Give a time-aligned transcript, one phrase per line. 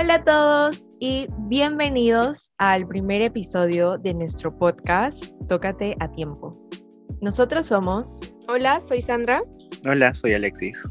[0.00, 6.54] Hola a todos y bienvenidos al primer episodio de nuestro podcast Tócate a tiempo.
[7.20, 8.20] Nosotros somos...
[8.46, 9.42] Hola, soy Sandra.
[9.90, 10.88] Hola, soy Alexis.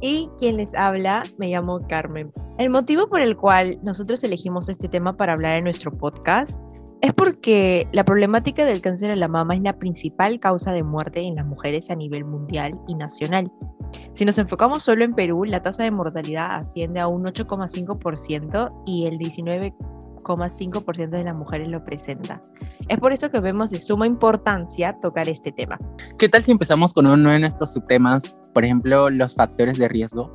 [0.00, 2.32] Y quien les habla, me llamo Carmen.
[2.58, 6.64] El motivo por el cual nosotros elegimos este tema para hablar en nuestro podcast
[7.02, 11.20] es porque la problemática del cáncer de la mama es la principal causa de muerte
[11.20, 13.48] en las mujeres a nivel mundial y nacional.
[14.12, 19.06] Si nos enfocamos solo en Perú, la tasa de mortalidad asciende a un 8,5% y
[19.06, 22.42] el 19,5% de las mujeres lo presenta.
[22.88, 25.78] Es por eso que vemos de suma importancia tocar este tema.
[26.18, 30.28] ¿Qué tal si empezamos con uno de nuestros subtemas, por ejemplo, los factores de riesgo?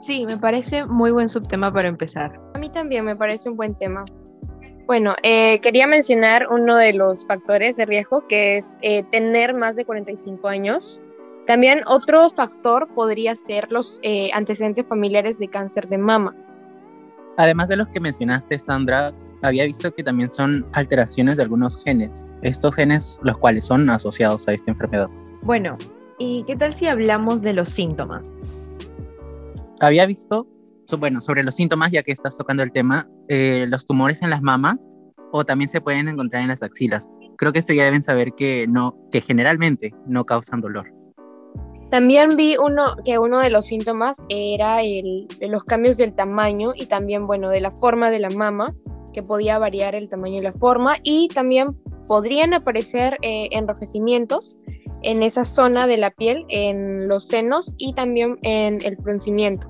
[0.00, 2.38] Sí, me parece muy buen subtema para empezar.
[2.54, 4.04] A mí también me parece un buen tema.
[4.86, 9.74] Bueno, eh, quería mencionar uno de los factores de riesgo que es eh, tener más
[9.74, 11.02] de 45 años.
[11.46, 16.34] También otro factor podría ser los eh, antecedentes familiares de cáncer de mama.
[17.36, 19.12] Además de los que mencionaste, Sandra,
[19.42, 24.48] había visto que también son alteraciones de algunos genes, estos genes los cuales son asociados
[24.48, 25.08] a esta enfermedad.
[25.42, 25.72] Bueno,
[26.18, 28.46] ¿y qué tal si hablamos de los síntomas?
[29.80, 30.46] Había visto
[30.98, 34.42] bueno, sobre los síntomas, ya que estás tocando el tema, eh, los tumores en las
[34.42, 34.88] mamas
[35.32, 37.10] o también se pueden encontrar en las axilas.
[37.36, 40.95] Creo que esto ya deben saber que no, que generalmente no causan dolor.
[41.90, 46.86] También vi uno que uno de los síntomas era el, los cambios del tamaño y
[46.86, 48.74] también, bueno, de la forma de la mama,
[49.12, 54.58] que podía variar el tamaño y la forma, y también podrían aparecer eh, enrojecimientos
[55.02, 59.68] en esa zona de la piel, en los senos y también en el fruncimiento.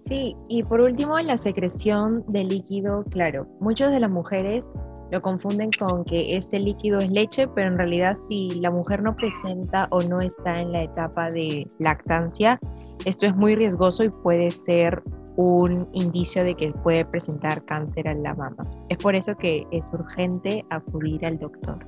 [0.00, 4.72] Sí, y por último, la secreción de líquido, claro, muchas de las mujeres
[5.10, 9.14] lo confunden con que este líquido es leche, pero en realidad si la mujer no
[9.14, 12.58] presenta o no está en la etapa de lactancia,
[13.04, 15.02] esto es muy riesgoso y puede ser
[15.36, 18.64] un indicio de que puede presentar cáncer en la mama.
[18.88, 21.78] Es por eso que es urgente acudir al doctor.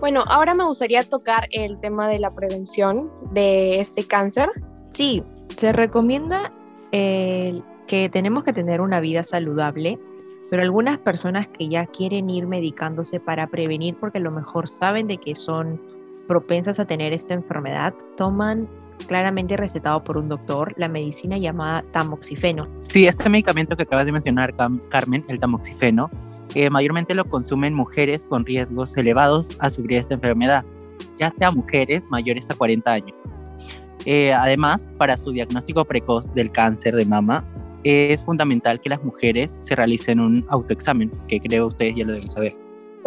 [0.00, 4.48] Bueno, ahora me gustaría tocar el tema de la prevención de este cáncer.
[4.90, 5.22] Sí,
[5.56, 6.52] se recomienda
[6.92, 9.98] que tenemos que tener una vida saludable,
[10.50, 15.06] pero algunas personas que ya quieren ir medicándose para prevenir porque a lo mejor saben
[15.06, 15.80] de que son
[16.26, 18.68] propensas a tener esta enfermedad, toman
[19.06, 22.66] claramente recetado por un doctor la medicina llamada tamoxifeno.
[22.88, 24.54] Sí, este medicamento que acabas de mencionar,
[24.88, 26.10] Carmen, el tamoxifeno,
[26.54, 30.64] eh, mayormente lo consumen mujeres con riesgos elevados a sufrir esta enfermedad,
[31.18, 33.22] ya sea mujeres mayores a 40 años.
[34.04, 37.44] Eh, además, para su diagnóstico precoz del cáncer de mama,
[37.86, 42.30] es fundamental que las mujeres se realicen un autoexamen, que creo ustedes ya lo deben
[42.30, 42.56] saber.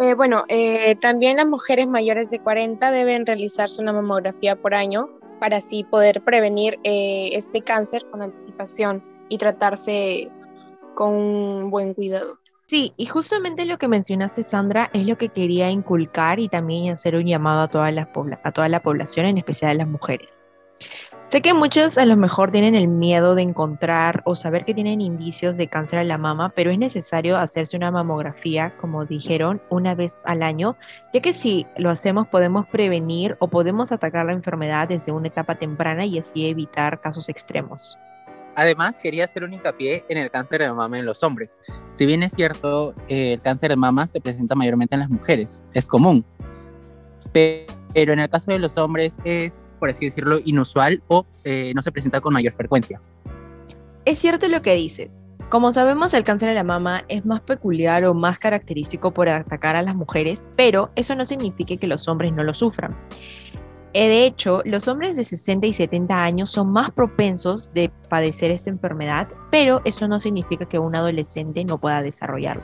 [0.00, 5.10] Eh, bueno, eh, también las mujeres mayores de 40 deben realizarse una mamografía por año
[5.38, 10.30] para así poder prevenir este cáncer con anticipación y tratarse
[10.94, 12.38] con un buen cuidado.
[12.66, 17.16] Sí, y justamente lo que mencionaste, Sandra, es lo que quería inculcar y también hacer
[17.16, 17.88] un llamado a toda
[18.44, 20.44] a toda la población, en especial a las mujeres.
[21.30, 25.00] Sé que muchos a lo mejor tienen el miedo de encontrar o saber que tienen
[25.00, 29.94] indicios de cáncer a la mama, pero es necesario hacerse una mamografía, como dijeron, una
[29.94, 30.76] vez al año,
[31.12, 35.54] ya que si lo hacemos podemos prevenir o podemos atacar la enfermedad desde una etapa
[35.54, 37.96] temprana y así evitar casos extremos.
[38.56, 41.56] Además, quería hacer un hincapié en el cáncer de mama en los hombres.
[41.92, 45.86] Si bien es cierto, el cáncer de mama se presenta mayormente en las mujeres, es
[45.86, 46.24] común,
[47.32, 51.82] pero en el caso de los hombres es por así decirlo, inusual o eh, no
[51.82, 53.00] se presenta con mayor frecuencia.
[54.04, 55.28] Es cierto lo que dices.
[55.48, 59.74] Como sabemos, el cáncer de la mama es más peculiar o más característico por atacar
[59.74, 62.96] a las mujeres, pero eso no significa que los hombres no lo sufran.
[63.92, 68.52] Eh, de hecho, los hombres de 60 y 70 años son más propensos de padecer
[68.52, 72.62] esta enfermedad, pero eso no significa que un adolescente no pueda desarrollarlo.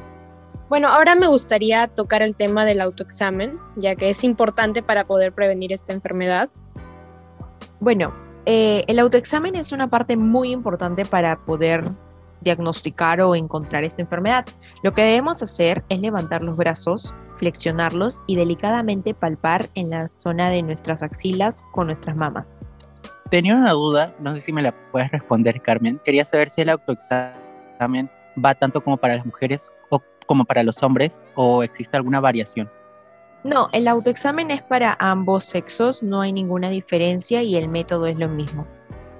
[0.68, 5.32] Bueno, ahora me gustaría tocar el tema del autoexamen, ya que es importante para poder
[5.32, 6.50] prevenir esta enfermedad.
[7.80, 8.14] Bueno,
[8.46, 11.90] eh, el autoexamen es una parte muy importante para poder
[12.40, 14.46] diagnosticar o encontrar esta enfermedad.
[14.82, 20.50] Lo que debemos hacer es levantar los brazos, flexionarlos y delicadamente palpar en la zona
[20.50, 22.60] de nuestras axilas con nuestras mamas.
[23.30, 26.00] Tenía una duda, no sé si me la puedes responder, Carmen.
[26.04, 28.08] Quería saber si el autoexamen
[28.42, 29.72] va tanto como para las mujeres
[30.26, 32.70] como para los hombres o existe alguna variación.
[33.46, 38.18] No, el autoexamen es para ambos sexos, no hay ninguna diferencia y el método es
[38.18, 38.66] lo mismo.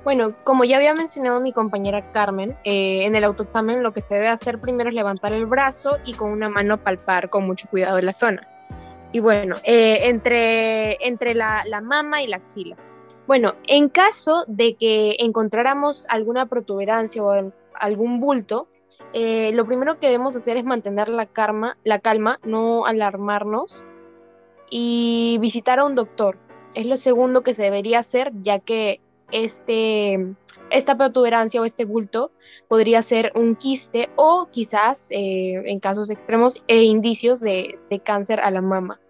[0.02, 4.14] Bueno, como ya había mencionado mi compañera Carmen, eh, en el autoexamen lo que se
[4.14, 8.00] debe hacer primero es levantar el brazo y con una mano palpar con mucho cuidado
[8.00, 8.48] la zona.
[9.12, 12.76] Y bueno, eh, entre, entre la, la mama y la axila.
[13.28, 18.66] Bueno, en caso de que encontráramos alguna protuberancia o algún bulto,
[19.12, 21.28] eh, lo primero que debemos hacer es mantener la,
[21.84, 23.84] la calma, no alarmarnos
[24.70, 26.38] y visitar a un doctor.
[26.74, 29.00] Es lo segundo que se debería hacer, ya que
[29.32, 30.34] este,
[30.70, 32.30] esta protuberancia o este bulto
[32.68, 38.50] podría ser un quiste o quizás, eh, en casos extremos, e indicios de, cáncer a
[38.50, 39.00] la mama.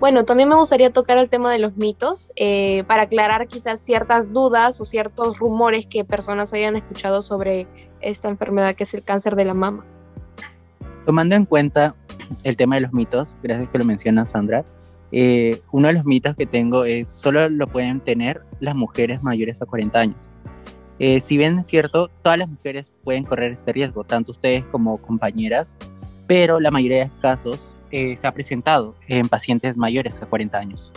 [0.00, 4.32] Bueno, también me gustaría tocar el tema de los mitos eh, para aclarar quizás ciertas
[4.32, 7.66] dudas o ciertos rumores que personas hayan escuchado sobre
[8.00, 9.86] esta enfermedad que es el cáncer de la mama.
[11.04, 11.94] Tomando en cuenta
[12.44, 14.64] el tema de los mitos, gracias que lo menciona Sandra,
[15.12, 19.62] eh, uno de los mitos que tengo es solo lo pueden tener las mujeres mayores
[19.62, 20.28] a 40 años.
[20.98, 24.98] Eh, si bien es cierto, todas las mujeres pueden correr este riesgo, tanto ustedes como
[24.98, 25.76] compañeras,
[26.26, 30.92] pero la mayoría de casos eh, se ha presentado en pacientes mayores a 40 años.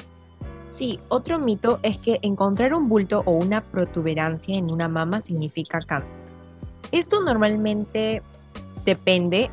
[0.68, 5.80] Sí, otro mito es que encontrar un bulto o una protuberancia en una mama significa
[5.80, 6.22] cáncer.
[6.92, 8.22] Esto normalmente
[8.86, 9.50] depende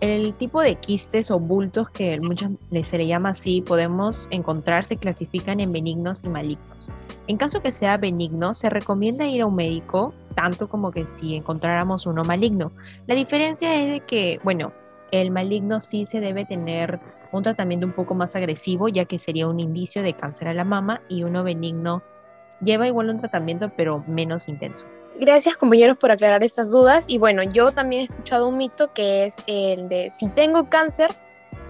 [0.00, 2.50] el tipo de quistes o bultos que muchas
[2.82, 6.90] se le llama así podemos encontrar se clasifican en benignos y malignos.
[7.26, 11.36] En caso que sea benigno, se recomienda ir a un médico, tanto como que si
[11.36, 12.72] encontráramos uno maligno.
[13.06, 14.72] La diferencia es de que, bueno,
[15.10, 17.00] el maligno sí se debe tener
[17.32, 20.64] un tratamiento un poco más agresivo, ya que sería un indicio de cáncer a la
[20.64, 22.02] mama, y uno benigno
[22.62, 24.86] lleva igual un tratamiento, pero menos intenso.
[25.18, 29.24] Gracias compañeros por aclarar estas dudas y bueno, yo también he escuchado un mito que
[29.26, 31.10] es el de si tengo cáncer,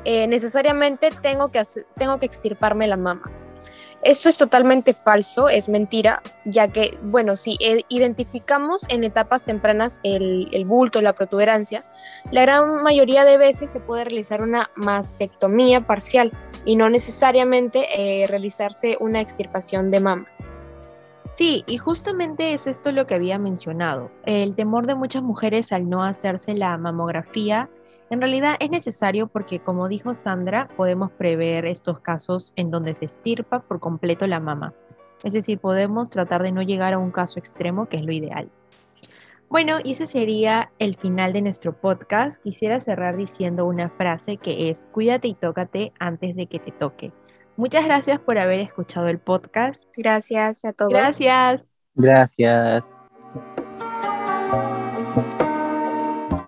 [0.04, 1.62] eh, necesariamente tengo que,
[1.96, 3.30] tengo que extirparme la mama.
[4.02, 7.56] Esto es totalmente falso, es mentira, ya que, bueno, si
[7.88, 11.86] identificamos en etapas tempranas el, el, bulto, la protuberancia,
[12.30, 16.32] la gran mayoría de veces se puede realizar una mastectomía parcial
[16.66, 20.26] y no necesariamente eh, realizarse una extirpación de mama.
[21.34, 24.10] Sí, y justamente es esto lo que había mencionado.
[24.24, 27.68] El temor de muchas mujeres al no hacerse la mamografía
[28.10, 33.06] en realidad es necesario porque, como dijo Sandra, podemos prever estos casos en donde se
[33.06, 34.74] estirpa por completo la mama.
[35.24, 38.50] Es decir, podemos tratar de no llegar a un caso extremo, que es lo ideal.
[39.48, 42.42] Bueno, y ese sería el final de nuestro podcast.
[42.42, 47.12] Quisiera cerrar diciendo una frase que es, cuídate y tócate antes de que te toque.
[47.56, 49.84] Muchas gracias por haber escuchado el podcast.
[49.96, 50.92] Gracias a todos.
[50.92, 51.76] Gracias.
[51.94, 52.84] Gracias.